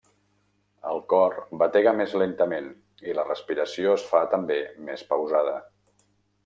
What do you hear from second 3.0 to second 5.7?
i la respiració es fa també més pausada.